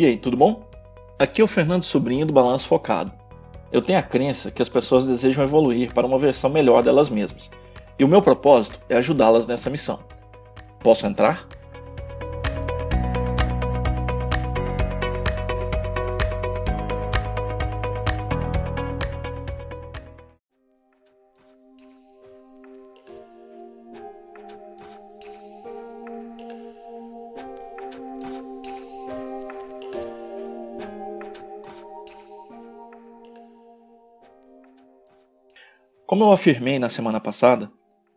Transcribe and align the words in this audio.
E 0.00 0.06
aí, 0.06 0.16
tudo 0.16 0.34
bom? 0.34 0.62
Aqui 1.18 1.42
é 1.42 1.44
o 1.44 1.46
Fernando 1.46 1.82
Sobrinho 1.82 2.24
do 2.24 2.32
Balanço 2.32 2.66
Focado. 2.66 3.12
Eu 3.70 3.82
tenho 3.82 3.98
a 3.98 4.02
crença 4.02 4.50
que 4.50 4.62
as 4.62 4.68
pessoas 4.70 5.06
desejam 5.06 5.44
evoluir 5.44 5.92
para 5.92 6.06
uma 6.06 6.18
versão 6.18 6.48
melhor 6.48 6.82
delas 6.82 7.10
mesmas, 7.10 7.50
e 7.98 8.02
o 8.02 8.08
meu 8.08 8.22
propósito 8.22 8.80
é 8.88 8.96
ajudá-las 8.96 9.46
nessa 9.46 9.68
missão. 9.68 9.98
Posso 10.82 11.06
entrar? 11.06 11.46
Como 36.10 36.24
eu 36.24 36.32
afirmei 36.32 36.76
na 36.80 36.88
semana 36.88 37.20
passada, 37.20 37.70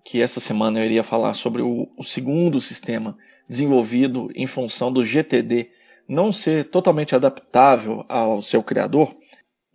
que 0.04 0.20
essa 0.20 0.40
semana 0.40 0.80
eu 0.80 0.86
iria 0.86 1.04
falar 1.04 1.36
sobre 1.36 1.62
o, 1.62 1.88
o, 1.96 2.04
segundo 2.04 2.60
sistema 2.60 3.16
desenvolvido 3.48 4.32
em 4.34 4.48
função 4.48 4.92
do 4.92 5.06
GTD 5.06 5.70
não 6.10 6.32
ser 6.32 6.68
totalmente 6.70 7.16
adaptável 7.16 8.04
ao 8.10 8.42
seu 8.42 8.64
criador, 8.64 9.16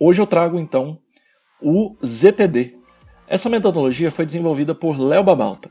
hoje 0.00 0.20
eu 0.20 0.26
trago 0.26 0.58
então 0.58 0.98
o 1.62 1.94
ZTD. 2.04 2.74
Essa 3.28 3.48
metodologia 3.48 4.10
foi 4.10 4.26
desenvolvida 4.26 4.74
por 4.74 4.98
Léo 4.98 5.22
Babalta, 5.22 5.70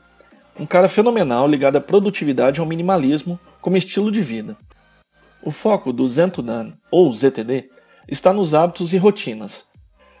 um 0.58 0.64
cara 0.64 0.88
fenomenal 0.88 1.46
ligado 1.46 1.76
à 1.76 1.82
produtividade 1.82 2.58
e 2.58 2.62
ao 2.62 2.66
minimalismo 2.66 3.38
como 3.60 3.76
estilo 3.76 4.10
de 4.10 4.22
vida. 4.22 4.56
O 5.42 5.50
foco 5.50 5.92
do 5.92 6.08
Zentudan, 6.08 6.72
ou 6.90 7.12
ZTD, 7.12 7.68
está 8.08 8.32
nos 8.32 8.54
hábitos 8.54 8.94
e 8.94 8.96
rotinas, 8.96 9.67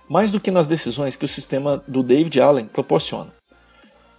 mais 0.08 0.32
do 0.32 0.40
que 0.40 0.50
nas 0.50 0.66
decisões 0.66 1.16
que 1.16 1.24
o 1.24 1.28
sistema 1.28 1.82
do 1.86 2.02
David 2.02 2.40
Allen 2.40 2.66
proporciona. 2.66 3.32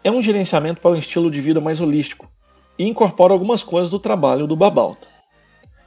É 0.04 0.12
um 0.12 0.22
gerenciamento 0.22 0.82
para 0.82 0.92
um 0.92 0.98
estilo 0.98 1.30
de 1.32 1.42
vida 1.42 1.60
mais 1.60 1.82
holístico 1.82 2.30
e 2.78 2.88
incorpora 2.88 3.34
algumas 3.34 3.64
coisas 3.64 3.90
do 3.90 4.00
trabalho 4.00 4.48
do 4.48 4.56
Babalta. 4.56 5.08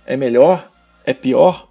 É 0.05 0.17
melhor? 0.17 0.69
É 1.05 1.15
pior? 1.15 1.69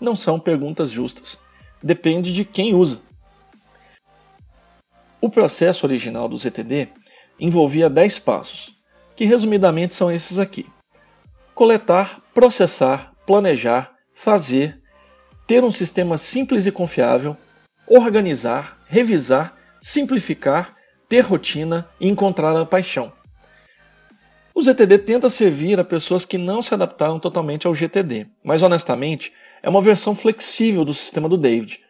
Não 0.00 0.14
são 0.14 0.38
perguntas 0.38 0.90
justas. 0.90 1.38
Depende 1.82 2.32
de 2.32 2.44
quem 2.44 2.74
usa. 2.74 3.00
O 5.20 5.30
processo 5.30 5.86
original 5.86 6.28
do 6.28 6.38
ZTD 6.38 6.88
envolvia 7.40 7.88
10 7.88 8.18
passos, 8.20 8.74
que 9.16 9.24
resumidamente 9.24 9.94
são 9.94 10.12
esses 10.12 10.38
aqui: 10.38 10.66
coletar, 11.54 12.20
processar, 12.34 13.12
planejar, 13.26 13.92
fazer, 14.14 14.80
ter 15.46 15.64
um 15.64 15.72
sistema 15.72 16.18
simples 16.18 16.66
e 16.66 16.72
confiável, 16.72 17.36
organizar, 17.88 18.78
revisar, 18.86 19.56
simplificar, 19.80 20.74
ter 21.08 21.20
rotina 21.20 21.88
e 22.00 22.08
encontrar 22.08 22.54
a 22.56 22.66
paixão. 22.66 23.12
O 24.54 24.62
ZTD 24.62 24.98
tenta 24.98 25.30
servir 25.30 25.78
a 25.78 25.84
pessoas 25.84 26.24
que 26.24 26.36
não 26.36 26.60
se 26.60 26.74
adaptaram 26.74 27.18
totalmente 27.18 27.66
ao 27.66 27.74
GTD, 27.74 28.26
mas 28.42 28.62
honestamente 28.62 29.32
é 29.62 29.68
uma 29.68 29.80
versão 29.80 30.14
flexível 30.14 30.84
do 30.84 30.92
sistema 30.92 31.28
do 31.28 31.38
David. 31.38 31.80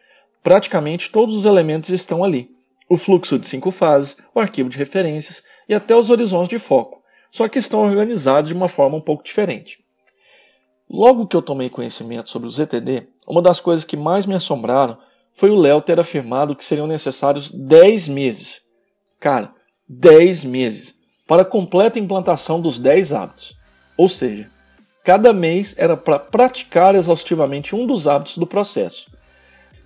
Praticamente 0.43 1.11
todos 1.11 1.35
os 1.35 1.45
elementos 1.45 1.89
estão 1.89 2.23
ali. 2.23 2.51
O 2.87 2.97
fluxo 2.97 3.37
de 3.37 3.47
cinco 3.47 3.71
fases, 3.71 4.17
o 4.33 4.39
arquivo 4.39 4.69
de 4.69 4.77
referências 4.77 5.43
e 5.67 5.73
até 5.73 5.95
os 5.95 6.09
horizontes 6.09 6.49
de 6.49 6.59
foco, 6.59 7.03
só 7.31 7.47
que 7.47 7.59
estão 7.59 7.81
organizados 7.81 8.49
de 8.49 8.55
uma 8.55 8.67
forma 8.67 8.97
um 8.97 9.01
pouco 9.01 9.23
diferente. 9.23 9.83
Logo 10.89 11.27
que 11.27 11.35
eu 11.35 11.41
tomei 11.41 11.69
conhecimento 11.69 12.29
sobre 12.29 12.47
o 12.47 12.51
ZTD, 12.51 13.07
uma 13.27 13.41
das 13.41 13.59
coisas 13.61 13.85
que 13.85 13.97
mais 13.97 14.25
me 14.25 14.33
assombraram 14.33 14.97
foi 15.39 15.49
o 15.51 15.55
Léo 15.55 15.79
ter 15.79 15.97
afirmado 15.97 16.53
que 16.53 16.65
seriam 16.65 16.85
necessários 16.85 17.49
10 17.49 18.09
meses. 18.09 18.61
Cara, 19.21 19.53
10 19.87 20.43
meses 20.43 20.93
para 21.25 21.43
a 21.43 21.45
completa 21.45 21.97
implantação 21.97 22.59
dos 22.59 22.77
10 22.77 23.13
hábitos. 23.13 23.55
Ou 23.95 24.09
seja, 24.09 24.51
cada 25.01 25.31
mês 25.31 25.73
era 25.77 25.95
para 25.95 26.19
praticar 26.19 26.93
exaustivamente 26.93 27.73
um 27.73 27.87
dos 27.87 28.05
hábitos 28.05 28.37
do 28.37 28.45
processo. 28.45 29.09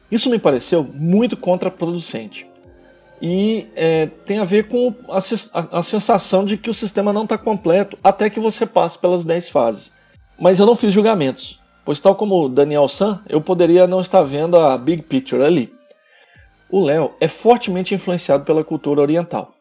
Isso 0.09 0.27
me 0.27 0.39
pareceu 0.39 0.83
muito 0.91 1.37
contraproducente. 1.37 2.49
E 3.21 3.67
é, 3.75 4.07
tem 4.25 4.39
a 4.39 4.43
ver 4.43 4.67
com 4.67 4.91
a, 5.07 5.19
a, 5.19 5.77
a 5.77 5.83
sensação 5.83 6.43
de 6.43 6.57
que 6.57 6.71
o 6.71 6.73
sistema 6.73 7.13
não 7.13 7.25
está 7.25 7.37
completo 7.37 7.95
até 8.03 8.27
que 8.27 8.39
você 8.39 8.65
passe 8.65 8.97
pelas 8.97 9.23
10 9.23 9.49
fases. 9.49 9.91
Mas 10.35 10.57
eu 10.57 10.65
não 10.65 10.75
fiz 10.75 10.91
julgamentos 10.91 11.61
pois, 11.85 11.99
tal 11.99 12.15
como 12.15 12.49
Daniel 12.49 12.87
San, 12.87 13.21
eu 13.27 13.41
poderia 13.41 13.87
não 13.87 14.01
estar 14.01 14.23
vendo 14.23 14.57
a 14.57 14.77
big 14.77 15.03
picture 15.03 15.43
ali. 15.43 15.73
O 16.69 16.83
Léo 16.83 17.13
é 17.19 17.27
fortemente 17.27 17.93
influenciado 17.93 18.43
pela 18.43 18.63
cultura 18.63 19.01
oriental. 19.01 19.53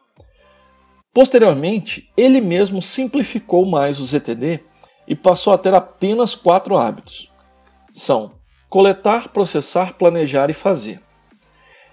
Posteriormente, 1.12 2.10
ele 2.16 2.40
mesmo 2.40 2.80
simplificou 2.80 3.66
mais 3.66 4.00
o 4.00 4.06
ZTD 4.06 4.60
e 5.06 5.14
passou 5.14 5.52
a 5.52 5.58
ter 5.58 5.74
apenas 5.74 6.34
quatro 6.34 6.78
hábitos. 6.78 7.30
São 7.92 8.32
coletar, 8.70 9.28
processar, 9.28 9.92
planejar 9.98 10.48
e 10.48 10.54
fazer. 10.54 11.02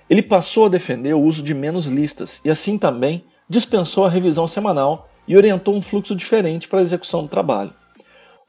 Ele 0.10 0.24
passou 0.24 0.66
a 0.66 0.70
defender 0.70 1.14
o 1.14 1.22
uso 1.22 1.44
de 1.44 1.54
menos 1.54 1.88
listas 1.88 2.40
e, 2.46 2.50
assim 2.50 2.78
também, 2.78 3.26
dispensou 3.50 4.06
a 4.06 4.10
revisão 4.10 4.48
semanal 4.48 5.10
e 5.28 5.36
orientou 5.36 5.76
um 5.76 5.82
fluxo 5.82 6.16
diferente 6.16 6.70
para 6.70 6.80
a 6.80 6.82
execução 6.82 7.24
do 7.24 7.28
trabalho. 7.28 7.74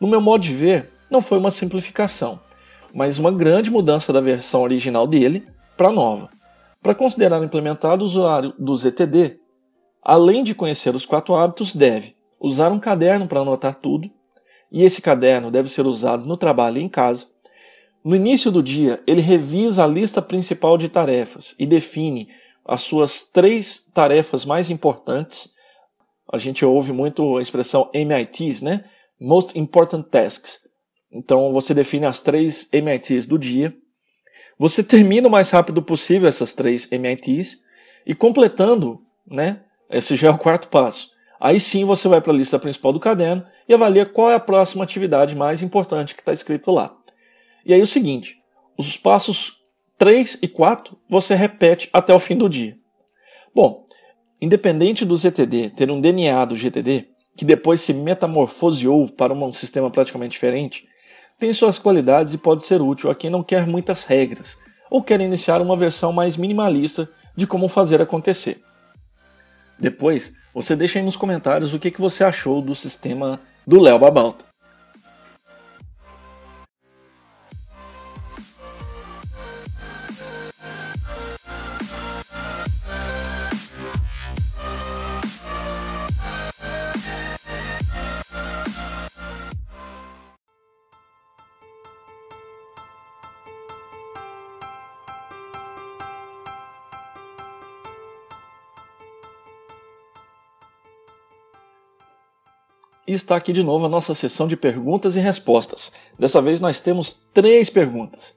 No 0.00 0.06
meu 0.06 0.20
modo 0.20 0.44
de 0.44 0.54
ver, 0.54 0.92
não 1.10 1.20
foi 1.20 1.38
uma 1.38 1.50
simplificação, 1.50 2.40
mas 2.94 3.18
uma 3.18 3.32
grande 3.32 3.70
mudança 3.70 4.12
da 4.12 4.20
versão 4.20 4.62
original 4.62 5.06
dele 5.06 5.46
para 5.76 5.88
a 5.88 5.92
nova. 5.92 6.30
Para 6.82 6.94
considerar 6.94 7.42
implementado 7.42 8.02
o 8.02 8.06
usuário 8.06 8.54
do 8.58 8.74
ZTD, 8.76 9.38
além 10.02 10.42
de 10.42 10.54
conhecer 10.54 10.94
os 10.94 11.04
quatro 11.04 11.34
hábitos, 11.34 11.74
deve 11.74 12.16
usar 12.40 12.72
um 12.72 12.78
caderno 12.78 13.26
para 13.26 13.40
anotar 13.40 13.74
tudo, 13.74 14.10
e 14.72 14.82
esse 14.82 15.02
caderno 15.02 15.50
deve 15.50 15.68
ser 15.68 15.86
usado 15.86 16.26
no 16.26 16.36
trabalho 16.36 16.78
e 16.78 16.82
em 16.82 16.88
casa. 16.88 17.26
No 18.02 18.16
início 18.16 18.50
do 18.50 18.62
dia, 18.62 19.02
ele 19.06 19.20
revisa 19.20 19.84
a 19.84 19.86
lista 19.86 20.22
principal 20.22 20.78
de 20.78 20.88
tarefas 20.88 21.54
e 21.58 21.66
define 21.66 22.28
as 22.64 22.80
suas 22.80 23.22
três 23.22 23.84
tarefas 23.92 24.44
mais 24.44 24.70
importantes. 24.70 25.50
A 26.32 26.38
gente 26.38 26.64
ouve 26.64 26.92
muito 26.92 27.36
a 27.36 27.42
expressão 27.42 27.90
MITs, 27.92 28.62
né? 28.62 28.84
Most 29.20 29.58
Important 29.58 30.04
Tasks. 30.04 30.69
Então 31.12 31.52
você 31.52 31.74
define 31.74 32.06
as 32.06 32.20
três 32.20 32.68
MITs 32.72 33.26
do 33.26 33.38
dia. 33.38 33.74
Você 34.58 34.82
termina 34.82 35.26
o 35.26 35.30
mais 35.30 35.50
rápido 35.50 35.82
possível 35.82 36.28
essas 36.28 36.52
três 36.52 36.88
MITs 36.90 37.62
e 38.06 38.14
completando, 38.14 39.02
né? 39.26 39.62
Esse 39.90 40.14
já 40.14 40.28
é 40.28 40.30
o 40.30 40.38
quarto 40.38 40.68
passo. 40.68 41.10
Aí 41.40 41.58
sim 41.58 41.84
você 41.84 42.06
vai 42.06 42.20
para 42.20 42.32
a 42.32 42.36
lista 42.36 42.58
principal 42.58 42.92
do 42.92 43.00
caderno 43.00 43.44
e 43.66 43.74
avalia 43.74 44.04
qual 44.04 44.30
é 44.30 44.34
a 44.34 44.40
próxima 44.40 44.84
atividade 44.84 45.34
mais 45.34 45.62
importante 45.62 46.14
que 46.14 46.20
está 46.20 46.32
escrito 46.32 46.70
lá. 46.70 46.94
E 47.64 47.72
aí 47.72 47.80
o 47.80 47.86
seguinte, 47.86 48.38
os 48.76 48.96
passos 48.96 49.58
3 49.98 50.38
e 50.42 50.48
4 50.48 50.98
você 51.08 51.34
repete 51.34 51.88
até 51.92 52.14
o 52.14 52.18
fim 52.18 52.36
do 52.36 52.48
dia. 52.48 52.78
Bom, 53.54 53.86
independente 54.40 55.04
do 55.04 55.16
ZTD 55.16 55.70
ter 55.70 55.90
um 55.90 56.00
DNA 56.00 56.44
do 56.44 56.56
GTD, 56.56 57.08
que 57.36 57.44
depois 57.44 57.80
se 57.80 57.94
metamorfoseou 57.94 59.08
para 59.08 59.32
um 59.32 59.52
sistema 59.52 59.90
praticamente 59.90 60.32
diferente, 60.32 60.86
tem 61.40 61.52
suas 61.54 61.78
qualidades 61.78 62.34
e 62.34 62.38
pode 62.38 62.62
ser 62.62 62.82
útil 62.82 63.10
a 63.10 63.14
quem 63.14 63.30
não 63.30 63.42
quer 63.42 63.66
muitas 63.66 64.04
regras 64.04 64.58
ou 64.90 65.02
quer 65.02 65.20
iniciar 65.20 65.62
uma 65.62 65.76
versão 65.76 66.12
mais 66.12 66.36
minimalista 66.36 67.08
de 67.34 67.46
como 67.46 67.66
fazer 67.66 68.02
acontecer. 68.02 68.60
Depois, 69.78 70.36
você 70.52 70.76
deixa 70.76 70.98
aí 70.98 71.04
nos 71.04 71.16
comentários 71.16 71.72
o 71.72 71.78
que, 71.78 71.90
que 71.90 72.00
você 72.00 72.22
achou 72.22 72.60
do 72.60 72.74
sistema 72.74 73.40
do 73.66 73.80
Léo 73.80 73.98
Babalta. 73.98 74.49
E 103.10 103.12
está 103.12 103.34
aqui 103.34 103.52
de 103.52 103.64
novo 103.64 103.86
a 103.86 103.88
nossa 103.88 104.14
sessão 104.14 104.46
de 104.46 104.56
perguntas 104.56 105.16
e 105.16 105.18
respostas. 105.18 105.90
Dessa 106.16 106.40
vez 106.40 106.60
nós 106.60 106.80
temos 106.80 107.10
três 107.34 107.68
perguntas. 107.68 108.32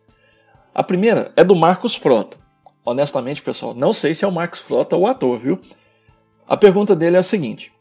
A 0.73 0.81
primeira 0.81 1.31
é 1.35 1.43
do 1.43 1.55
Marcos 1.55 1.93
Frota. 1.93 2.39
Honestamente, 2.83 3.43
pessoal, 3.43 3.75
não 3.75 3.93
sei 3.93 4.15
se 4.15 4.25
é 4.25 4.27
o 4.27 4.31
Marcos 4.31 4.61
Frota 4.61 4.95
ou 4.95 5.03
o 5.03 5.07
ator, 5.07 5.37
viu? 5.37 5.59
A 6.47 6.57
pergunta 6.57 6.95
dele 6.95 7.17
é 7.17 7.19
a 7.19 7.23
seguinte: 7.23 7.71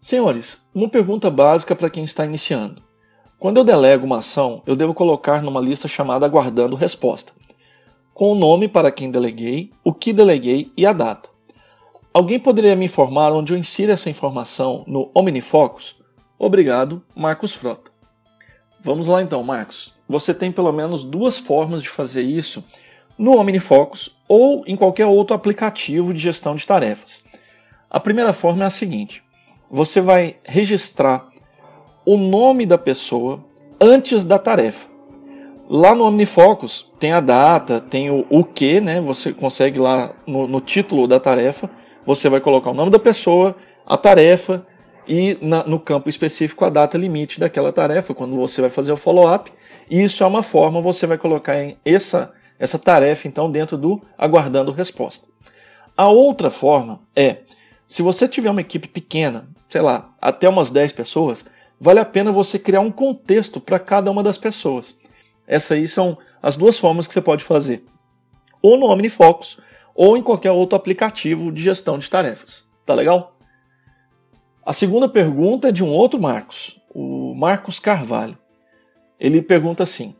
Senhores, 0.00 0.62
uma 0.72 0.88
pergunta 0.88 1.28
básica 1.28 1.74
para 1.74 1.90
quem 1.90 2.04
está 2.04 2.24
iniciando. 2.24 2.80
Quando 3.36 3.56
eu 3.56 3.64
delego 3.64 4.06
uma 4.06 4.18
ação, 4.18 4.62
eu 4.66 4.76
devo 4.76 4.94
colocar 4.94 5.42
numa 5.42 5.60
lista 5.60 5.88
chamada 5.88 6.24
Aguardando 6.24 6.76
Resposta, 6.76 7.32
com 8.14 8.30
o 8.30 8.36
nome 8.36 8.68
para 8.68 8.92
quem 8.92 9.10
deleguei, 9.10 9.72
o 9.82 9.92
que 9.92 10.12
deleguei 10.12 10.70
e 10.76 10.86
a 10.86 10.92
data. 10.92 11.29
Alguém 12.12 12.40
poderia 12.40 12.74
me 12.74 12.86
informar 12.86 13.32
onde 13.32 13.52
eu 13.52 13.58
insiro 13.58 13.92
essa 13.92 14.10
informação 14.10 14.82
no 14.86 15.10
OmniFocus? 15.14 15.94
Obrigado, 16.36 17.02
Marcos 17.14 17.54
Frota. 17.54 17.92
Vamos 18.82 19.06
lá 19.06 19.22
então, 19.22 19.42
Marcos. 19.44 19.94
Você 20.08 20.34
tem 20.34 20.50
pelo 20.50 20.72
menos 20.72 21.04
duas 21.04 21.38
formas 21.38 21.80
de 21.82 21.88
fazer 21.88 22.22
isso 22.22 22.64
no 23.16 23.36
OmniFocus 23.36 24.16
ou 24.26 24.64
em 24.66 24.74
qualquer 24.74 25.06
outro 25.06 25.36
aplicativo 25.36 26.12
de 26.12 26.18
gestão 26.18 26.56
de 26.56 26.66
tarefas. 26.66 27.22
A 27.88 28.00
primeira 28.00 28.32
forma 28.32 28.64
é 28.64 28.66
a 28.66 28.70
seguinte: 28.70 29.22
você 29.70 30.00
vai 30.00 30.36
registrar 30.42 31.28
o 32.04 32.16
nome 32.16 32.66
da 32.66 32.78
pessoa 32.78 33.44
antes 33.80 34.24
da 34.24 34.38
tarefa. 34.38 34.88
Lá 35.68 35.94
no 35.94 36.04
OmniFocus 36.04 36.90
tem 36.98 37.12
a 37.12 37.20
data, 37.20 37.80
tem 37.80 38.10
o, 38.10 38.26
o 38.28 38.42
que, 38.42 38.80
né? 38.80 39.00
Você 39.00 39.32
consegue 39.32 39.78
lá 39.78 40.12
no, 40.26 40.48
no 40.48 40.60
título 40.60 41.06
da 41.06 41.20
tarefa, 41.20 41.70
você 42.14 42.28
vai 42.28 42.40
colocar 42.40 42.70
o 42.70 42.74
nome 42.74 42.90
da 42.90 42.98
pessoa, 42.98 43.54
a 43.86 43.96
tarefa 43.96 44.66
e 45.06 45.38
na, 45.40 45.62
no 45.62 45.78
campo 45.78 46.08
específico 46.08 46.64
a 46.64 46.68
data 46.68 46.98
limite 46.98 47.38
daquela 47.38 47.72
tarefa, 47.72 48.12
quando 48.12 48.34
você 48.34 48.60
vai 48.60 48.68
fazer 48.68 48.90
o 48.90 48.96
follow-up. 48.96 49.52
E 49.88 50.02
isso 50.02 50.24
é 50.24 50.26
uma 50.26 50.42
forma, 50.42 50.80
você 50.80 51.06
vai 51.06 51.16
colocar 51.16 51.54
essa, 51.84 52.32
essa 52.58 52.80
tarefa 52.80 53.28
então 53.28 53.48
dentro 53.50 53.76
do 53.76 54.02
aguardando 54.18 54.72
resposta. 54.72 55.28
A 55.96 56.08
outra 56.08 56.50
forma 56.50 57.00
é, 57.14 57.38
se 57.86 58.02
você 58.02 58.26
tiver 58.26 58.50
uma 58.50 58.60
equipe 58.60 58.88
pequena, 58.88 59.48
sei 59.68 59.80
lá, 59.80 60.12
até 60.20 60.48
umas 60.48 60.72
10 60.72 60.92
pessoas, 60.92 61.44
vale 61.80 62.00
a 62.00 62.04
pena 62.04 62.32
você 62.32 62.58
criar 62.58 62.80
um 62.80 62.90
contexto 62.90 63.60
para 63.60 63.78
cada 63.78 64.10
uma 64.10 64.22
das 64.22 64.36
pessoas. 64.36 64.96
Essas 65.46 65.72
aí 65.72 65.86
são 65.86 66.18
as 66.42 66.56
duas 66.56 66.76
formas 66.76 67.06
que 67.06 67.14
você 67.14 67.20
pode 67.20 67.44
fazer. 67.44 67.84
Ou 68.60 68.76
no 68.76 68.86
OmniFocus, 68.86 69.58
ou 70.02 70.16
em 70.16 70.22
qualquer 70.22 70.50
outro 70.50 70.76
aplicativo 70.76 71.52
de 71.52 71.60
gestão 71.62 71.98
de 71.98 72.08
tarefas. 72.08 72.66
Tá 72.86 72.94
legal? 72.94 73.36
A 74.64 74.72
segunda 74.72 75.06
pergunta 75.06 75.68
é 75.68 75.72
de 75.72 75.84
um 75.84 75.90
outro 75.90 76.18
Marcos, 76.18 76.80
o 76.94 77.34
Marcos 77.34 77.78
Carvalho. 77.78 78.38
Ele 79.18 79.42
pergunta 79.42 79.82
assim: 79.82 80.16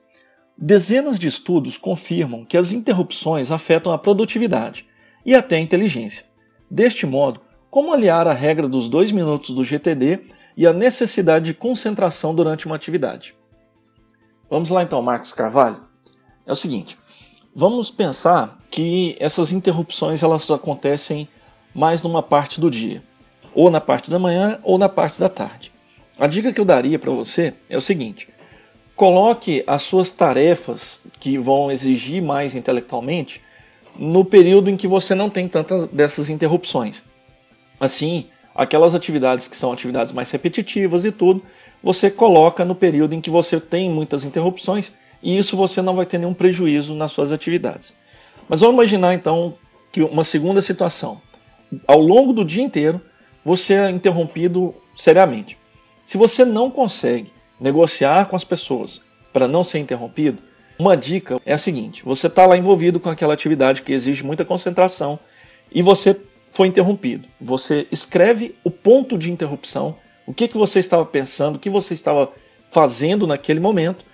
Dezenas 0.55 1.19
de 1.19 1.29
estudos 1.29 1.79
confirmam 1.79 2.45
que 2.45 2.59
as 2.59 2.73
interrupções 2.73 3.51
afetam 3.51 3.91
a 3.91 3.97
produtividade 3.97 4.87
e 5.25 5.35
até 5.35 5.57
a 5.57 5.61
inteligência. 5.61 6.27
Deste 6.71 7.07
modo, 7.07 7.41
como 7.71 7.95
aliar 7.95 8.29
a 8.29 8.35
regra 8.35 8.69
dos 8.69 8.87
dois 8.87 9.11
minutos 9.11 9.55
do 9.55 9.65
GTD 9.65 10.27
e 10.59 10.67
a 10.67 10.75
necessidade 10.75 11.47
de 11.47 11.55
concentração 11.55 12.35
durante 12.35 12.67
uma 12.67 12.77
atividade? 12.77 13.35
Vamos 14.51 14.69
lá 14.69 14.83
então, 14.83 15.01
Marcos 15.01 15.33
Carvalho. 15.33 15.89
É 16.45 16.53
o 16.53 16.57
seguinte: 16.57 16.99
vamos 17.55 17.91
pensar 17.91 18.59
que 18.71 19.17
essas 19.19 19.53
interrupções 19.53 20.23
elas 20.23 20.51
acontecem 20.51 21.29
mais 21.75 22.03
numa 22.03 22.23
parte 22.23 22.61
do 22.61 22.71
dia 22.71 23.03
ou 23.55 23.71
na 23.71 23.81
parte 23.81 24.11
da 24.11 24.19
manhã 24.19 24.59
ou 24.63 24.79
na 24.79 24.89
parte 24.89 25.19
da 25.19 25.29
tarde. 25.29 25.73
A 26.19 26.27
dica 26.27 26.53
que 26.53 26.61
eu 26.61 26.65
daria 26.65 26.99
para 26.99 27.11
você 27.11 27.55
é 27.69 27.77
o 27.77 27.81
seguinte: 27.81 28.29
coloque 28.95 29.65
as 29.67 29.83
suas 29.83 30.11
tarefas 30.11 31.03
que 31.19 31.39
vão 31.39 31.71
exigir 31.71 32.23
mais 32.23 32.55
intelectualmente 32.55 33.41
no 33.99 34.25
período 34.25 34.71
em 34.71 34.77
que 34.77 34.87
você 34.87 35.15
não 35.15 35.29
tem 35.29 35.49
tantas 35.49 35.89
dessas 35.89 36.31
interrupções. 36.31 37.03
Assim, 37.81 38.27
aquelas 38.55 38.95
atividades 38.95 39.49
que 39.49 39.57
são 39.57 39.73
atividades 39.73 40.13
mais 40.13 40.31
repetitivas 40.31 41.05
e 41.05 41.11
tudo, 41.11 41.43
você 41.83 42.11
coloca 42.11 42.65
no 42.65 42.75
período 42.75 43.15
em 43.15 43.21
que 43.21 43.31
você 43.31 43.59
tem 43.59 43.91
muitas 43.91 44.23
interrupções 44.25 44.93
e 45.23 45.37
isso 45.37 45.57
você 45.57 45.83
não 45.83 45.95
vai 45.95 46.07
ter 46.07 46.19
nenhum 46.19 46.35
prejuízo 46.35 46.95
nas 46.95 47.13
suas 47.13 47.33
atividades. 47.33 47.93
Mas 48.49 48.61
vamos 48.61 48.75
imaginar 48.75 49.15
então 49.15 49.55
que 49.93 50.03
uma 50.03 50.25
segunda 50.25 50.61
situação. 50.61 51.21
Ao 51.87 52.01
longo 52.01 52.33
do 52.33 52.45
dia 52.45 52.63
inteiro, 52.63 53.01
você 53.45 53.75
é 53.75 53.91
interrompido 53.91 54.75
seriamente. 54.97 55.57
Se 56.05 56.19
você 56.19 56.45
não 56.45 56.71
consegue 56.71 57.33
negociar 57.61 58.27
com 58.27 58.35
as 58.35 58.45
pessoas 58.45 59.01
para 59.33 59.47
não 59.47 59.63
ser 59.63 59.79
interrompido, 59.79 60.39
uma 60.79 60.97
dica 60.97 61.41
é 61.45 61.53
a 61.53 61.59
seguinte: 61.59 62.03
você 62.05 62.27
está 62.27 62.47
lá 62.47 62.57
envolvido 62.57 62.99
com 62.99 63.11
aquela 63.11 63.35
atividade 63.35 63.83
que 63.83 63.93
exige 63.93 64.25
muita 64.25 64.45
concentração 64.45 65.19
e 65.71 65.83
você 65.83 66.17
foi 66.53 66.69
interrompido. 66.69 67.29
Você 67.41 67.87
escreve 67.93 68.55
o 68.65 68.71
ponto 68.71 69.17
de 69.17 69.31
interrupção, 69.31 69.97
o 70.27 70.35
que, 70.35 70.49
que 70.49 70.59
você 70.59 70.79
estava 70.79 71.05
pensando, 71.05 71.57
o 71.57 71.59
que 71.59 71.71
você 71.71 71.95
estava 71.95 72.33
fazendo 72.71 73.27
naquele 73.27 73.61
momento, 73.61 74.05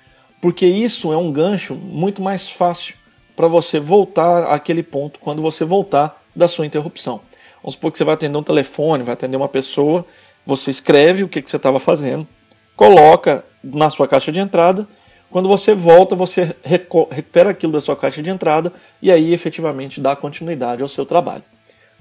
porque 0.46 0.64
isso 0.64 1.12
é 1.12 1.16
um 1.16 1.32
gancho 1.32 1.74
muito 1.74 2.22
mais 2.22 2.48
fácil 2.48 2.94
para 3.34 3.48
você 3.48 3.80
voltar 3.80 4.44
àquele 4.44 4.80
ponto 4.80 5.18
quando 5.18 5.42
você 5.42 5.64
voltar 5.64 6.22
da 6.36 6.46
sua 6.46 6.64
interrupção. 6.64 7.20
Vamos 7.60 7.74
supor 7.74 7.90
que 7.90 7.98
você 7.98 8.04
vai 8.04 8.14
atender 8.14 8.38
um 8.38 8.44
telefone, 8.44 9.02
vai 9.02 9.14
atender 9.14 9.36
uma 9.36 9.48
pessoa, 9.48 10.06
você 10.46 10.70
escreve 10.70 11.24
o 11.24 11.28
que, 11.28 11.42
que 11.42 11.50
você 11.50 11.56
estava 11.56 11.80
fazendo, 11.80 12.28
coloca 12.76 13.44
na 13.60 13.90
sua 13.90 14.06
caixa 14.06 14.30
de 14.30 14.38
entrada. 14.38 14.86
Quando 15.32 15.48
você 15.48 15.74
volta, 15.74 16.14
você 16.14 16.54
recupera 16.62 17.50
aquilo 17.50 17.72
da 17.72 17.80
sua 17.80 17.96
caixa 17.96 18.22
de 18.22 18.30
entrada 18.30 18.72
e 19.02 19.10
aí 19.10 19.34
efetivamente 19.34 20.00
dá 20.00 20.14
continuidade 20.14 20.80
ao 20.80 20.86
seu 20.86 21.04
trabalho. 21.04 21.42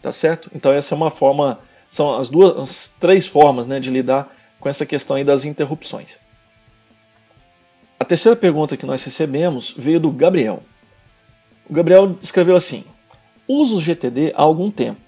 Tá 0.03 0.11
certo? 0.11 0.51
Então 0.53 0.71
essa 0.71 0.93
é 0.93 0.95
uma 0.95 1.09
forma, 1.09 1.57
são 1.89 2.15
as 2.15 2.29
duas, 2.29 2.59
as 2.59 2.93
três 2.99 3.25
formas 3.25 3.65
né, 3.65 3.79
de 3.79 3.89
lidar 3.89 4.31
com 4.59 4.69
essa 4.69 4.85
questão 4.85 5.17
aí 5.17 5.23
das 5.23 5.45
interrupções. 5.45 6.23
A 7.99 8.05
terceira 8.05 8.35
pergunta 8.35 8.77
que 8.77 8.85
nós 8.85 9.03
recebemos 9.03 9.73
veio 9.77 9.99
do 9.99 10.11
Gabriel. 10.11 10.61
O 11.69 11.73
Gabriel 11.73 12.17
escreveu 12.21 12.55
assim: 12.55 12.83
Uso 13.47 13.77
o 13.77 13.81
GTD 13.81 14.33
há 14.35 14.41
algum 14.41 14.69
tempo 14.69 15.05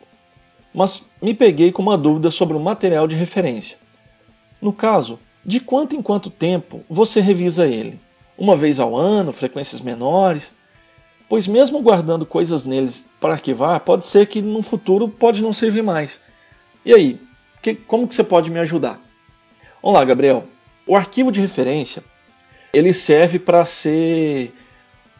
mas 0.78 1.10
me 1.19 1.34
peguei 1.34 1.72
com 1.72 1.81
uma 1.81 1.98
dúvida 1.98 2.30
sobre 2.30 2.56
o 2.56 2.60
material 2.60 3.07
de 3.07 3.16
referência. 3.16 3.80
No 4.62 4.72
caso, 4.72 5.19
de 5.44 5.60
quanto 5.60 5.95
em 5.95 6.04
quanto 6.04 6.30
tempo 6.30 6.84
você 6.88 7.19
revisa 7.19 7.66
ele? 7.66 8.00
Uma 8.38 8.56
vez 8.56 8.80
ao 8.80 8.95
ano, 8.95 9.34
frequências 9.34 9.81
menores? 9.81 10.51
Pois 11.28 11.48
mesmo 11.48 11.81
guardando 11.81 12.28
coisas 12.28 12.63
neles 12.63 13.07
para 13.19 13.34
arquivar, 13.34 13.80
pode 13.80 14.06
ser 14.06 14.28
que 14.28 14.39
no 14.39 14.62
futuro 14.62 15.10
pode 15.10 15.42
não 15.42 15.51
servir 15.51 15.81
mais. 15.81 16.22
E 16.86 16.94
aí, 16.94 17.20
que, 17.60 17.74
como 17.74 18.08
que 18.08 18.13
você 18.13 18.24
pode 18.24 18.51
me 18.51 18.60
ajudar? 18.60 19.01
Vamos 19.82 19.98
lá, 19.98 20.06
Gabriel. 20.06 20.46
O 20.86 20.96
arquivo 20.96 21.32
de 21.32 21.41
referência 21.41 22.03
ele 22.77 22.93
serve 22.93 23.39
para 23.39 23.65
ser, 23.65 24.53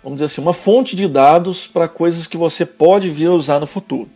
vamos 0.04 0.18
dizer 0.18 0.26
assim, 0.26 0.42
uma 0.42 0.54
fonte 0.54 0.96
de 0.96 1.08
dados 1.08 1.68
para 1.68 1.88
coisas 1.88 2.28
que 2.28 2.38
você 2.38 2.66
pode 2.66 3.10
vir 3.10 3.28
a 3.28 3.34
usar 3.34 3.60
no 3.60 3.66
futuro. 3.66 4.10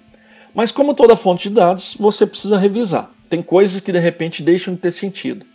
Mas 0.54 0.72
como 0.72 0.94
toda 0.94 1.16
fonte 1.16 1.50
de 1.50 1.56
dados, 1.56 1.96
você 2.00 2.28
precisa 2.28 2.58
revisar. 2.58 3.10
Tem 3.30 3.42
coisas 3.42 3.80
que 3.82 3.92
de 3.92 4.00
repente 4.00 4.44
deixam 4.44 4.74
de 4.76 4.82
ter 4.82 4.92
sentido. 4.92 5.46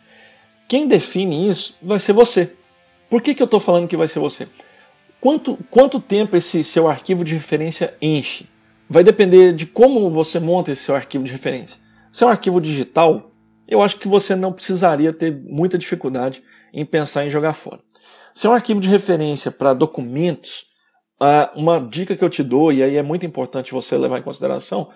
Quem 0.66 0.88
define 0.88 1.48
isso 1.48 1.76
vai 1.80 1.98
ser 1.98 2.12
você. 2.12 2.52
Por 3.08 3.22
que, 3.22 3.34
que 3.34 3.42
eu 3.42 3.44
estou 3.44 3.60
falando 3.60 3.86
que 3.86 3.96
vai 3.96 4.08
ser 4.08 4.18
você? 4.18 4.48
Quanto, 5.20 5.58
quanto 5.70 6.00
tempo 6.00 6.36
esse 6.36 6.64
seu 6.64 6.88
arquivo 6.88 7.24
de 7.24 7.34
referência 7.34 7.94
enche? 8.00 8.48
Vai 8.88 9.04
depender 9.04 9.52
de 9.52 9.66
como 9.66 10.10
você 10.10 10.40
monta 10.40 10.72
esse 10.72 10.82
seu 10.82 10.94
arquivo 10.94 11.22
de 11.22 11.32
referência. 11.32 11.78
Se 12.10 12.24
é 12.24 12.26
um 12.26 12.30
arquivo 12.30 12.60
digital, 12.60 13.30
eu 13.68 13.82
acho 13.82 13.98
que 13.98 14.08
você 14.08 14.34
não 14.34 14.52
precisaria 14.52 15.12
ter 15.12 15.32
muita 15.32 15.76
dificuldade 15.76 16.42
em 16.72 16.84
pensar 16.84 17.26
em 17.26 17.30
jogar 17.30 17.52
fora. 17.52 17.80
Se 18.34 18.46
é 18.46 18.50
um 18.50 18.52
arquivo 18.52 18.80
de 18.80 18.88
referência 18.88 19.50
para 19.50 19.72
documentos, 19.72 20.66
ah, 21.18 21.50
uma 21.54 21.80
dica 21.80 22.14
que 22.14 22.22
eu 22.22 22.28
te 22.28 22.42
dou, 22.42 22.72
e 22.72 22.82
aí 22.82 22.96
é 22.96 23.02
muito 23.02 23.24
importante 23.24 23.72
você 23.72 23.96
levar 23.96 24.18
em 24.18 24.22
consideração, 24.22 24.90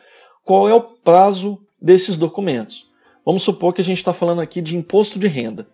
qual 0.45 0.69
é 0.69 0.75
o 0.75 0.83
prazo 0.83 1.59
desses 1.81 2.17
documentos. 2.17 2.91
Vamos 3.25 3.43
supor 3.43 3.73
que 3.73 3.81
a 3.81 3.85
gente 3.85 3.99
está 3.99 4.12
falando 4.12 4.41
aqui 4.41 4.61
de 4.61 4.77
imposto 4.77 5.19
de 5.19 5.29
renda. 5.29 5.67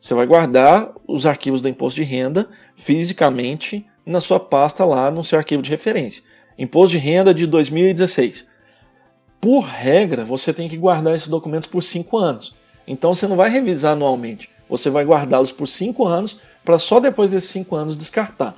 Você 0.00 0.14
vai 0.14 0.26
guardar 0.26 0.92
os 1.06 1.26
arquivos 1.26 1.60
do 1.60 1.68
imposto 1.68 1.96
de 1.96 2.04
renda 2.04 2.48
fisicamente 2.76 3.84
na 4.06 4.20
sua 4.20 4.38
pasta 4.38 4.84
lá 4.84 5.10
no 5.10 5.24
seu 5.24 5.38
arquivo 5.38 5.62
de 5.62 5.70
referência. 5.70 6.22
Imposto 6.56 6.92
de 6.92 6.98
renda 6.98 7.34
de 7.34 7.46
2016. 7.46 8.46
Por 9.40 9.60
regra, 9.60 10.24
você 10.24 10.52
tem 10.52 10.68
que 10.68 10.76
guardar 10.76 11.14
esses 11.14 11.28
documentos 11.28 11.68
por 11.68 11.82
cinco 11.82 12.16
anos. 12.16 12.54
Então 12.86 13.14
você 13.14 13.26
não 13.26 13.36
vai 13.36 13.50
revisar 13.50 13.92
anualmente. 13.92 14.50
Você 14.68 14.90
vai 14.90 15.04
guardá-los 15.04 15.52
por 15.52 15.66
cinco 15.66 16.06
anos 16.06 16.38
para 16.64 16.78
só 16.78 17.00
depois 17.00 17.30
desses 17.30 17.50
cinco 17.50 17.74
anos 17.76 17.96
descartar. 17.96 18.54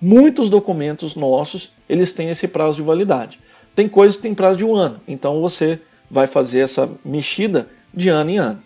Muitos 0.00 0.50
documentos 0.50 1.14
nossos, 1.14 1.72
eles 1.88 2.12
têm 2.12 2.28
esse 2.28 2.46
prazo 2.46 2.76
de 2.76 2.82
validade. 2.82 3.40
Tem 3.74 3.88
coisas 3.88 4.16
que 4.16 4.22
têm 4.22 4.34
prazo 4.34 4.58
de 4.58 4.64
um 4.64 4.74
ano, 4.74 5.00
então 5.08 5.40
você 5.40 5.80
vai 6.10 6.26
fazer 6.26 6.60
essa 6.60 6.88
mexida 7.04 7.68
de 7.92 8.08
ano 8.08 8.30
em 8.30 8.38
ano. 8.38 8.62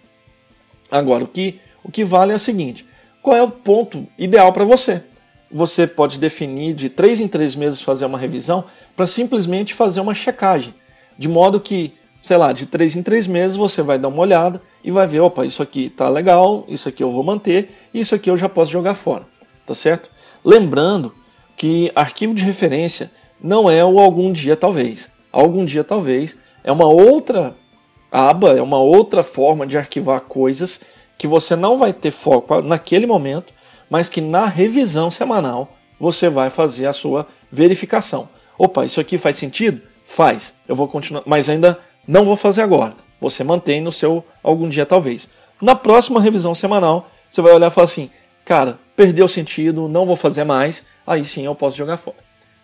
Agora, 0.90 1.24
o 1.24 1.28
que, 1.28 1.60
o 1.84 1.90
que 1.90 2.04
vale 2.04 2.32
é 2.32 2.36
o 2.36 2.40
seguinte: 2.40 2.84
qual 3.22 3.36
é 3.36 3.42
o 3.42 3.50
ponto 3.50 4.06
ideal 4.18 4.52
para 4.52 4.64
você? 4.64 5.02
Você 5.50 5.86
pode 5.86 6.18
definir 6.18 6.74
de 6.74 6.90
três 6.90 7.20
em 7.20 7.28
três 7.28 7.54
meses 7.54 7.80
fazer 7.80 8.04
uma 8.04 8.18
revisão 8.18 8.64
para 8.94 9.06
simplesmente 9.06 9.72
fazer 9.72 10.00
uma 10.00 10.14
checagem, 10.14 10.74
de 11.16 11.28
modo 11.28 11.60
que 11.60 11.94
sei 12.22 12.36
lá, 12.36 12.52
de 12.52 12.66
três 12.66 12.96
em 12.96 13.02
três 13.02 13.26
meses 13.26 13.56
você 13.56 13.82
vai 13.82 13.98
dar 13.98 14.08
uma 14.08 14.20
olhada 14.20 14.60
e 14.82 14.90
vai 14.90 15.06
ver, 15.06 15.20
opa, 15.20 15.46
isso 15.46 15.62
aqui 15.62 15.88
tá 15.90 16.08
legal, 16.08 16.64
isso 16.68 16.88
aqui 16.88 17.02
eu 17.02 17.12
vou 17.12 17.22
manter, 17.22 17.70
isso 17.92 18.14
aqui 18.14 18.30
eu 18.30 18.36
já 18.36 18.48
posso 18.48 18.70
jogar 18.70 18.94
fora, 18.94 19.24
tá 19.66 19.74
certo? 19.74 20.10
Lembrando 20.44 21.14
que 21.56 21.90
arquivo 21.94 22.34
de 22.34 22.44
referência 22.44 23.10
não 23.40 23.70
é 23.70 23.84
o 23.84 23.98
algum 23.98 24.32
dia 24.32 24.56
talvez. 24.56 25.10
Algum 25.32 25.64
dia 25.64 25.84
talvez 25.84 26.38
é 26.64 26.72
uma 26.72 26.86
outra 26.86 27.54
aba, 28.10 28.56
é 28.56 28.62
uma 28.62 28.78
outra 28.78 29.22
forma 29.22 29.66
de 29.66 29.76
arquivar 29.76 30.22
coisas 30.22 30.80
que 31.16 31.26
você 31.26 31.56
não 31.56 31.76
vai 31.76 31.92
ter 31.92 32.10
foco 32.10 32.60
naquele 32.62 33.06
momento, 33.06 33.52
mas 33.90 34.08
que 34.08 34.20
na 34.20 34.46
revisão 34.46 35.10
semanal 35.10 35.76
você 35.98 36.28
vai 36.28 36.48
fazer 36.48 36.86
a 36.86 36.92
sua 36.92 37.26
verificação. 37.50 38.28
Opa, 38.56 38.84
isso 38.84 39.00
aqui 39.00 39.18
faz 39.18 39.36
sentido? 39.36 39.82
Faz. 40.04 40.54
Eu 40.66 40.76
vou 40.76 40.88
continuar, 40.88 41.22
mas 41.26 41.48
ainda 41.48 41.78
não 42.08 42.24
vou 42.24 42.36
fazer 42.36 42.62
agora. 42.62 42.94
Você 43.20 43.44
mantém 43.44 43.82
no 43.82 43.92
seu 43.92 44.24
algum 44.42 44.66
dia 44.66 44.86
talvez. 44.86 45.28
Na 45.60 45.74
próxima 45.74 46.22
revisão 46.22 46.54
semanal, 46.54 47.10
você 47.30 47.42
vai 47.42 47.52
olhar 47.52 47.66
e 47.66 47.70
falar 47.70 47.84
assim: 47.84 48.10
"Cara, 48.46 48.78
perdeu 48.96 49.28
sentido, 49.28 49.88
não 49.88 50.06
vou 50.06 50.16
fazer 50.16 50.44
mais". 50.44 50.86
Aí 51.06 51.22
sim 51.22 51.44
eu 51.44 51.54
posso 51.54 51.76
jogar 51.76 51.98
fora. 51.98 52.16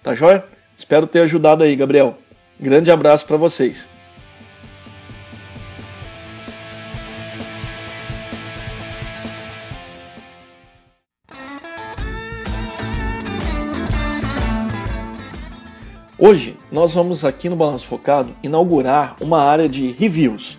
Tá 0.03 0.15
joia? 0.15 0.45
Espero 0.75 1.07
ter 1.07 1.21
ajudado 1.21 1.63
aí, 1.63 1.77
Gabriel. 1.77 2.17
Grande 2.59 2.91
abraço 2.91 3.27
para 3.27 3.37
vocês. 3.37 3.89
Hoje 16.17 16.57
nós 16.75 16.93
vamos 16.93 17.25
aqui 17.25 17.49
no 17.49 17.55
Balanço 17.55 17.87
Focado 17.87 18.35
inaugurar 18.43 19.15
uma 19.21 19.41
área 19.41 19.69
de 19.69 19.93
reviews. 19.93 20.59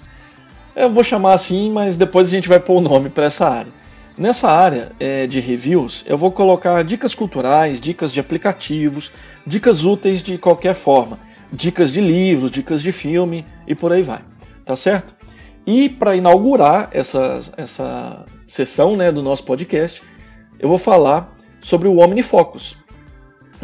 Eu 0.74 0.90
vou 0.90 1.04
chamar 1.04 1.34
assim, 1.34 1.70
mas 1.70 1.98
depois 1.98 2.30
a 2.30 2.32
gente 2.32 2.48
vai 2.48 2.58
pôr 2.58 2.78
o 2.78 2.82
nome 2.82 3.10
para 3.10 3.26
essa 3.26 3.46
área. 3.50 3.72
Nessa 4.18 4.50
área 4.50 4.94
é, 4.98 5.28
de 5.28 5.42
reviews, 5.42 6.06
eu 6.08 6.18
vou 6.18 6.32
colocar 6.32 6.86
dicas 6.86 7.14
culturais, 7.14 7.82
dicas 7.82 8.14
de 8.14 8.22
aplicativos, 8.22 9.12
dicas 9.46 9.84
úteis 9.84 10.24
de 10.24 10.38
qualquer 10.38 10.74
forma, 10.74 11.20
dicas 11.52 11.92
de 11.92 12.00
livros, 12.00 12.50
dicas 12.50 12.82
de 12.82 12.94
filme 12.94 13.46
e 13.68 13.76
por 13.76 13.92
aí 13.92 14.02
vai, 14.02 14.22
tá 14.64 14.78
certo? 14.78 15.14
E 15.68 15.90
para 15.90 16.16
inaugurar 16.16 16.88
essa, 16.94 17.42
essa 17.58 18.26
sessão 18.48 18.96
né, 18.96 19.12
do 19.12 19.22
nosso 19.22 19.44
podcast, 19.44 20.02
eu 20.58 20.70
vou 20.70 20.78
falar 20.78 21.36
sobre 21.60 21.90
o 21.90 21.98
OmniFocus 21.98 22.85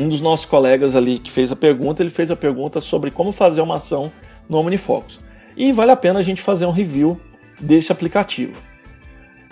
um 0.02 0.10
dos 0.10 0.22
nossos 0.22 0.46
colegas 0.46 0.96
ali 0.96 1.20
que 1.20 1.30
fez 1.30 1.52
a 1.52 1.56
pergunta, 1.56 2.02
ele 2.02 2.10
fez 2.10 2.32
a 2.32 2.36
pergunta 2.36 2.82
sobre 2.82 3.12
como 3.12 3.32
fazer 3.32 3.62
uma 3.62 3.76
ação 3.76 4.12
no 4.50 4.58
OmniFocus. 4.58 5.20
E 5.56 5.72
vale 5.72 5.92
a 5.92 5.96
pena 5.96 6.20
a 6.20 6.24
gente 6.24 6.42
fazer 6.42 6.66
um 6.66 6.72
review 6.72 7.20
desse 7.60 7.92
aplicativo. 7.92 8.62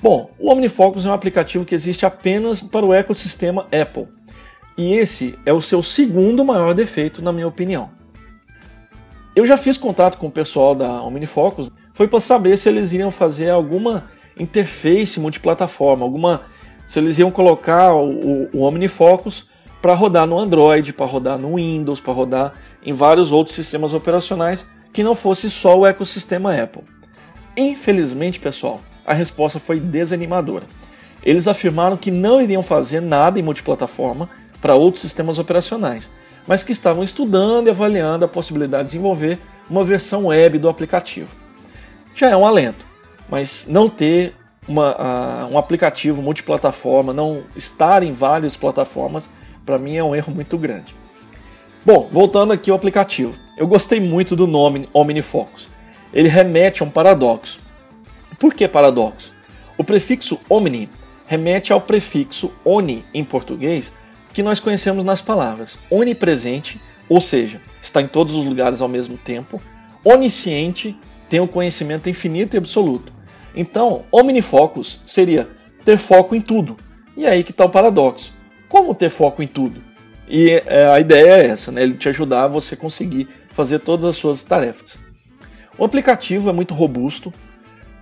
Bom, 0.01 0.31
o 0.39 0.49
OmniFocus 0.49 1.05
é 1.05 1.09
um 1.09 1.13
aplicativo 1.13 1.65
que 1.65 1.75
existe 1.75 2.05
apenas 2.05 2.61
para 2.61 2.85
o 2.85 2.93
ecossistema 2.93 3.67
Apple. 3.71 4.07
E 4.77 4.93
esse 4.93 5.37
é 5.45 5.53
o 5.53 5.61
seu 5.61 5.83
segundo 5.83 6.43
maior 6.43 6.73
defeito, 6.73 7.21
na 7.21 7.31
minha 7.31 7.47
opinião. 7.47 7.91
Eu 9.35 9.45
já 9.45 9.57
fiz 9.57 9.77
contato 9.77 10.17
com 10.17 10.27
o 10.27 10.31
pessoal 10.31 10.73
da 10.73 11.01
OmniFocus, 11.03 11.71
foi 11.93 12.07
para 12.07 12.19
saber 12.19 12.57
se 12.57 12.69
eles 12.69 12.91
iriam 12.91 13.11
fazer 13.11 13.49
alguma 13.49 14.05
interface 14.39 15.19
multiplataforma, 15.19 16.05
alguma 16.05 16.41
se 16.85 16.97
eles 16.97 17.19
iam 17.19 17.29
colocar 17.29 17.93
o, 17.93 18.09
o, 18.09 18.49
o 18.53 18.61
OmniFocus 18.61 19.47
para 19.81 19.93
rodar 19.93 20.27
no 20.27 20.37
Android, 20.37 20.93
para 20.93 21.05
rodar 21.05 21.37
no 21.37 21.55
Windows, 21.55 21.99
para 21.99 22.13
rodar 22.13 22.53
em 22.83 22.93
vários 22.93 23.31
outros 23.31 23.55
sistemas 23.55 23.93
operacionais 23.93 24.69
que 24.91 25.03
não 25.03 25.15
fosse 25.15 25.49
só 25.49 25.77
o 25.77 25.85
ecossistema 25.85 26.55
Apple. 26.55 26.83
Infelizmente, 27.55 28.39
pessoal, 28.39 28.81
a 29.05 29.13
resposta 29.13 29.59
foi 29.59 29.79
desanimadora. 29.79 30.65
Eles 31.23 31.47
afirmaram 31.47 31.97
que 31.97 32.11
não 32.11 32.41
iriam 32.41 32.61
fazer 32.61 33.01
nada 33.01 33.39
em 33.39 33.43
multiplataforma 33.43 34.29
para 34.61 34.75
outros 34.75 35.01
sistemas 35.01 35.39
operacionais, 35.39 36.11
mas 36.47 36.63
que 36.63 36.71
estavam 36.71 37.03
estudando 37.03 37.67
e 37.67 37.69
avaliando 37.69 38.25
a 38.25 38.27
possibilidade 38.27 38.83
de 38.83 38.91
desenvolver 38.91 39.39
uma 39.69 39.83
versão 39.83 40.27
web 40.27 40.57
do 40.57 40.69
aplicativo. 40.69 41.29
Já 42.15 42.29
é 42.29 42.35
um 42.35 42.45
alento, 42.45 42.85
mas 43.29 43.65
não 43.67 43.87
ter 43.87 44.33
uma, 44.67 44.95
uh, 44.95 45.53
um 45.53 45.57
aplicativo 45.57 46.21
multiplataforma, 46.21 47.13
não 47.13 47.43
estar 47.55 48.03
em 48.03 48.11
várias 48.11 48.55
plataformas, 48.55 49.29
para 49.69 49.77
mim 49.77 49.95
é 49.95 50.03
um 50.03 50.15
erro 50.15 50.33
muito 50.33 50.57
grande. 50.57 50.95
Bom, 51.85 52.09
voltando 52.11 52.51
aqui 52.51 52.71
ao 52.71 52.75
aplicativo. 52.75 53.35
Eu 53.55 53.67
gostei 53.67 53.99
muito 53.99 54.35
do 54.35 54.47
nome 54.47 54.89
OmniFocus. 54.91 55.69
Ele 56.11 56.27
remete 56.27 56.81
a 56.81 56.85
um 56.87 56.89
paradoxo. 56.89 57.59
Por 58.39 58.55
que 58.55 58.67
paradoxo? 58.67 59.31
O 59.77 59.83
prefixo 59.83 60.39
omni 60.49 60.89
remete 61.27 61.71
ao 61.71 61.79
prefixo 61.79 62.51
oni 62.65 63.05
em 63.13 63.23
português, 63.23 63.93
que 64.33 64.41
nós 64.41 64.59
conhecemos 64.59 65.03
nas 65.03 65.21
palavras 65.21 65.77
onipresente, 65.91 66.81
ou 67.07 67.21
seja, 67.21 67.61
está 67.79 68.01
em 68.01 68.07
todos 68.07 68.33
os 68.33 68.47
lugares 68.47 68.81
ao 68.81 68.89
mesmo 68.89 69.19
tempo, 69.19 69.61
onisciente, 70.03 70.97
tem 71.29 71.39
o 71.39 71.43
um 71.43 71.47
conhecimento 71.47 72.09
infinito 72.09 72.55
e 72.55 72.57
absoluto. 72.57 73.13
Então, 73.55 74.03
omnifocus 74.11 74.99
seria 75.05 75.47
ter 75.85 75.99
foco 75.99 76.35
em 76.35 76.41
tudo. 76.41 76.75
E 77.15 77.27
aí 77.27 77.43
que 77.43 77.51
está 77.51 77.65
o 77.65 77.69
paradoxo 77.69 78.38
como 78.69 78.93
ter 78.93 79.09
foco 79.09 79.41
em 79.41 79.47
tudo. 79.47 79.81
E 80.29 80.61
é, 80.67 80.87
a 80.87 80.99
ideia 80.99 81.41
é 81.41 81.47
essa, 81.47 81.71
né? 81.71 81.81
ele 81.81 81.95
te 81.95 82.07
ajudar 82.07 82.43
a 82.43 82.47
você 82.47 82.75
conseguir 82.75 83.27
fazer 83.49 83.79
todas 83.79 84.05
as 84.05 84.15
suas 84.15 84.43
tarefas. 84.43 84.99
O 85.75 85.83
aplicativo 85.83 86.49
é 86.49 86.53
muito 86.53 86.75
robusto, 86.75 87.33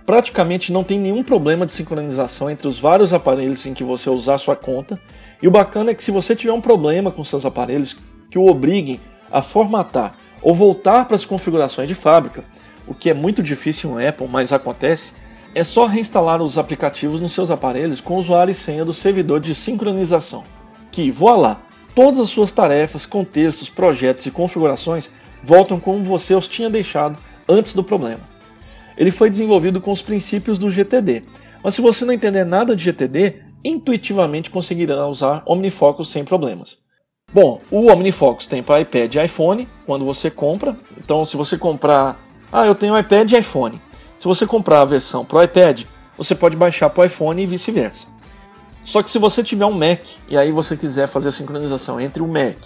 praticamente 0.04 0.70
não 0.70 0.84
tem 0.84 0.98
nenhum 0.98 1.24
problema 1.24 1.64
de 1.64 1.72
sincronização 1.72 2.50
entre 2.50 2.68
os 2.68 2.78
vários 2.78 3.14
aparelhos 3.14 3.64
em 3.64 3.72
que 3.72 3.82
você 3.82 4.10
usar 4.10 4.36
sua 4.36 4.54
conta. 4.54 5.00
E 5.40 5.48
o 5.48 5.50
bacana 5.50 5.90
é 5.90 5.94
que 5.94 6.04
se 6.04 6.10
você 6.10 6.36
tiver 6.36 6.52
um 6.52 6.60
problema 6.60 7.10
com 7.10 7.24
seus 7.24 7.46
aparelhos 7.46 7.96
que 8.30 8.38
o 8.38 8.46
obriguem 8.46 9.00
a 9.30 9.40
formatar 9.40 10.16
ou 10.42 10.54
voltar 10.54 11.06
para 11.06 11.16
as 11.16 11.24
configurações 11.24 11.88
de 11.88 11.94
fábrica, 11.94 12.44
o 12.86 12.94
que 12.94 13.08
é 13.08 13.14
muito 13.14 13.42
difícil 13.42 13.90
no 13.90 14.06
Apple, 14.06 14.28
mas 14.28 14.52
acontece, 14.52 15.14
é 15.54 15.64
só 15.64 15.86
reinstalar 15.86 16.42
os 16.42 16.58
aplicativos 16.58 17.20
nos 17.20 17.32
seus 17.32 17.50
aparelhos 17.50 18.00
com 18.02 18.16
usuário 18.16 18.50
e 18.50 18.54
senha 18.54 18.84
do 18.84 18.92
servidor 18.92 19.40
de 19.40 19.54
sincronização 19.54 20.44
que, 20.90 21.10
voilá, 21.10 21.60
todas 21.94 22.20
as 22.20 22.30
suas 22.30 22.52
tarefas, 22.52 23.06
contextos, 23.06 23.70
projetos 23.70 24.26
e 24.26 24.30
configurações 24.30 25.10
voltam 25.42 25.78
como 25.78 26.02
você 26.02 26.34
os 26.34 26.48
tinha 26.48 26.70
deixado 26.70 27.18
antes 27.48 27.74
do 27.74 27.84
problema. 27.84 28.20
Ele 28.96 29.10
foi 29.10 29.30
desenvolvido 29.30 29.80
com 29.80 29.92
os 29.92 30.02
princípios 30.02 30.58
do 30.58 30.70
GTD, 30.70 31.24
mas 31.62 31.74
se 31.74 31.80
você 31.80 32.04
não 32.04 32.12
entender 32.12 32.44
nada 32.44 32.74
de 32.74 32.84
GTD, 32.84 33.42
intuitivamente 33.64 34.50
conseguirá 34.50 35.06
usar 35.06 35.42
OmniFocus 35.46 36.10
sem 36.10 36.24
problemas. 36.24 36.78
Bom, 37.32 37.60
o 37.70 37.88
OmniFocus 37.88 38.46
tem 38.46 38.62
para 38.62 38.80
iPad 38.80 39.14
e 39.14 39.24
iPhone 39.24 39.68
quando 39.84 40.04
você 40.04 40.30
compra. 40.30 40.76
Então, 40.96 41.24
se 41.24 41.36
você 41.36 41.58
comprar, 41.58 42.18
ah, 42.50 42.64
eu 42.64 42.74
tenho 42.74 42.98
iPad 42.98 43.30
e 43.30 43.38
iPhone. 43.38 43.80
Se 44.18 44.26
você 44.26 44.46
comprar 44.46 44.80
a 44.80 44.86
versão 44.86 45.24
para 45.24 45.38
o 45.38 45.42
iPad, 45.42 45.82
você 46.16 46.34
pode 46.34 46.56
baixar 46.56 46.88
para 46.90 47.02
o 47.02 47.04
iPhone 47.04 47.42
e 47.42 47.46
vice-versa. 47.46 48.08
Só 48.88 49.02
que 49.02 49.10
se 49.10 49.18
você 49.18 49.42
tiver 49.42 49.66
um 49.66 49.72
Mac 49.72 50.00
e 50.30 50.38
aí 50.38 50.50
você 50.50 50.74
quiser 50.74 51.06
fazer 51.06 51.28
a 51.28 51.32
sincronização 51.32 52.00
entre 52.00 52.22
o 52.22 52.26
Mac, 52.26 52.56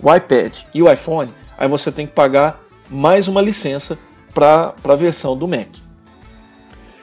o 0.00 0.14
iPad 0.14 0.58
e 0.72 0.80
o 0.80 0.88
iPhone, 0.88 1.34
aí 1.58 1.66
você 1.66 1.90
tem 1.90 2.06
que 2.06 2.12
pagar 2.12 2.62
mais 2.88 3.26
uma 3.26 3.40
licença 3.42 3.98
para 4.32 4.76
a 4.84 4.94
versão 4.94 5.36
do 5.36 5.48
Mac. 5.48 5.66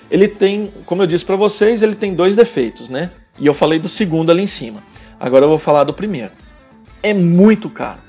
Ele 0.10 0.30
tem, 0.30 0.72
como 0.86 1.04
eu 1.04 1.08
disse 1.08 1.26
para 1.26 1.36
vocês, 1.36 1.84
ele 1.84 1.94
tem 1.94 2.14
dois 2.14 2.38
defeitos, 2.38 2.88
né? 2.88 3.12
E 3.38 3.46
eu 3.46 3.54
falei 3.54 3.80
do 3.80 3.90
segundo 3.90 4.32
ali 4.32 4.44
em 4.44 4.48
cima. 4.48 4.82
Agora 5.20 5.44
eu 5.44 5.50
vou 5.50 5.60
falar 5.60 5.84
do 5.84 5.94
primeiro. 5.94 6.32
É 7.04 7.14
muito 7.14 7.70
caro. 7.70 8.00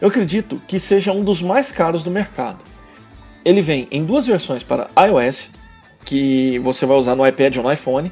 Eu 0.00 0.08
acredito 0.08 0.60
que 0.66 0.80
seja 0.80 1.12
um 1.12 1.22
dos 1.22 1.40
mais 1.40 1.70
caros 1.70 2.02
do 2.02 2.10
mercado. 2.10 2.64
Ele 3.44 3.62
vem 3.62 3.86
em 3.92 4.04
duas 4.04 4.26
versões 4.26 4.64
para 4.64 4.90
iOS, 5.06 5.52
que 6.04 6.58
você 6.58 6.84
vai 6.84 6.96
usar 6.96 7.14
no 7.14 7.24
iPad 7.24 7.58
ou 7.58 7.62
no 7.62 7.72
iPhone, 7.72 8.10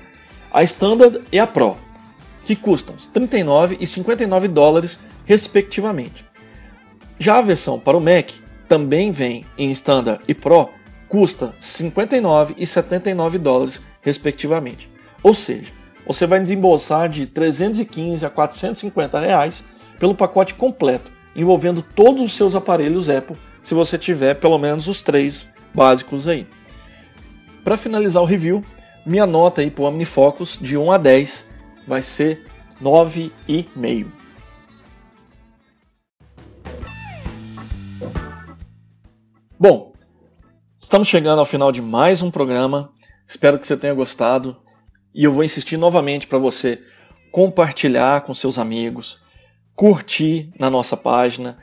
a 0.52 0.62
Standard 0.62 1.20
e 1.32 1.40
a 1.40 1.46
Pro 1.48 1.76
que 2.44 2.54
custam 2.54 2.96
39 2.96 3.78
e 3.80 3.86
59 3.86 4.48
dólares, 4.48 4.98
respectivamente. 5.24 6.24
Já 7.18 7.38
a 7.38 7.42
versão 7.42 7.78
para 7.78 7.96
o 7.96 8.00
Mac 8.00 8.30
também 8.68 9.10
vem 9.10 9.44
em 9.56 9.70
Standard 9.70 10.20
e 10.26 10.34
Pro, 10.34 10.68
custa 11.08 11.54
59 11.60 12.54
e 12.58 12.66
79 12.66 13.38
dólares, 13.38 13.82
respectivamente. 14.02 14.88
Ou 15.22 15.32
seja, 15.32 15.72
você 16.06 16.26
vai 16.26 16.40
desembolsar 16.40 17.08
de 17.08 17.26
315 17.26 18.26
a 18.26 18.30
450 18.30 19.20
reais 19.20 19.64
pelo 19.98 20.14
pacote 20.14 20.54
completo, 20.54 21.10
envolvendo 21.34 21.82
todos 21.82 22.22
os 22.22 22.34
seus 22.34 22.54
aparelhos 22.54 23.08
Apple, 23.08 23.36
se 23.62 23.74
você 23.74 23.96
tiver 23.96 24.34
pelo 24.34 24.58
menos 24.58 24.88
os 24.88 25.02
três 25.02 25.46
básicos 25.72 26.28
aí. 26.28 26.46
Para 27.62 27.76
finalizar 27.76 28.22
o 28.22 28.26
review, 28.26 28.62
minha 29.06 29.26
nota 29.26 29.60
aí 29.62 29.70
para 29.70 29.84
o 29.84 29.86
OmniFocus 29.86 30.58
de 30.60 30.76
1 30.76 30.92
a 30.92 30.98
10 30.98 31.53
vai 31.86 32.02
ser 32.02 32.44
9,5. 32.80 34.10
Bom, 39.58 39.94
Estamos 40.84 41.08
chegando 41.08 41.38
ao 41.38 41.46
final 41.46 41.72
de 41.72 41.80
mais 41.80 42.20
um 42.20 42.30
programa. 42.30 42.92
Espero 43.26 43.58
que 43.58 43.66
você 43.66 43.74
tenha 43.74 43.94
gostado. 43.94 44.54
E 45.14 45.24
eu 45.24 45.32
vou 45.32 45.42
insistir 45.42 45.78
novamente 45.78 46.26
para 46.26 46.36
você 46.36 46.78
compartilhar 47.32 48.20
com 48.20 48.34
seus 48.34 48.58
amigos, 48.58 49.18
curtir 49.74 50.52
na 50.60 50.68
nossa 50.68 50.94
página, 50.94 51.56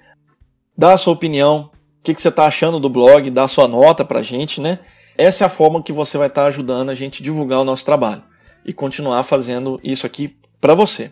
dar 0.76 0.94
a 0.94 0.98
sua 0.98 1.14
opinião, 1.14 1.70
o 2.00 2.04
que, 2.04 2.16
que 2.16 2.22
você 2.22 2.30
está 2.30 2.48
achando 2.48 2.80
do 2.80 2.90
blog, 2.90 3.30
dar 3.30 3.44
a 3.44 3.48
sua 3.48 3.68
nota 3.68 4.04
para 4.04 4.22
a 4.22 4.24
gente, 4.24 4.60
né? 4.60 4.80
Essa 5.16 5.44
é 5.44 5.46
a 5.46 5.50
forma 5.50 5.84
que 5.84 5.94
você 5.94 6.18
vai 6.18 6.28
estar 6.28 6.42
tá 6.42 6.48
ajudando 6.48 6.90
a 6.90 6.96
gente 6.96 7.22
divulgar 7.22 7.60
o 7.60 7.64
nosso 7.64 7.86
trabalho 7.86 8.24
e 8.66 8.74
continuar 8.74 9.24
fazendo 9.24 9.80
isso 9.84 10.06
aqui 10.06 10.36
para 10.60 10.74
você. 10.74 11.12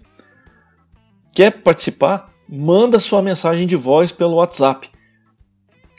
Quer 1.33 1.61
participar? 1.61 2.33
Manda 2.47 2.99
sua 2.99 3.21
mensagem 3.21 3.67
de 3.67 3.75
voz 3.75 4.11
pelo 4.11 4.35
WhatsApp. 4.35 4.89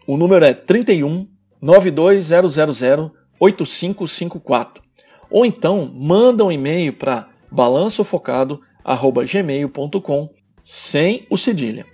O 0.07 0.17
número 0.17 0.45
é 0.45 0.53
31 0.53 1.29
92000 1.63 3.13
8554. 3.41 4.83
Ou 5.31 5.47
então 5.47 5.91
manda 5.95 6.45
um 6.45 6.53
e-mail 6.53 6.93
para 6.93 7.29
balançofocado@gmail.com 7.51 10.29
sem 10.63 11.27
o 11.31 11.39
cedilha. 11.39 11.87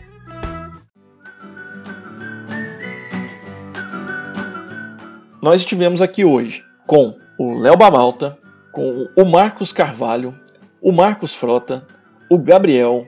Nós 5.41 5.61
estivemos 5.61 6.03
aqui 6.03 6.25
hoje 6.25 6.65
com 6.87 7.17
o 7.39 7.55
Léo 7.55 7.77
Bamalta, 7.77 8.37
com 8.77 9.09
o 9.17 9.25
Marcos 9.25 9.73
Carvalho, 9.73 10.39
o 10.83 10.93
Marcos 10.93 11.35
Frota, 11.35 11.87
o 12.29 12.39
Gabriel, 12.39 13.07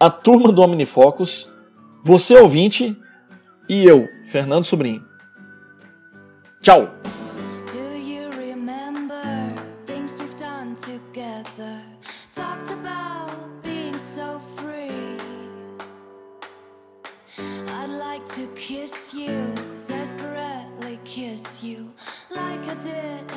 a 0.00 0.08
turma 0.08 0.50
do 0.50 0.62
Omnifocus, 0.62 1.52
você 2.02 2.34
ouvinte 2.36 2.96
e 3.68 3.84
eu, 3.84 4.08
Fernando 4.28 4.64
Sobrinho. 4.64 5.04
Tchau! 6.62 6.88
to 18.36 18.46
kiss 18.54 19.12
you, 19.12 19.52
desperately 19.84 21.00
kiss 21.04 21.64
you, 21.64 21.92
like 22.30 22.62
I 22.68 22.74
did 22.74 23.32